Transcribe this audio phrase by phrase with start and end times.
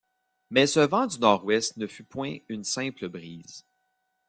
[0.49, 3.67] Mais ce vent du nord-ouest ne fut point une simple brise.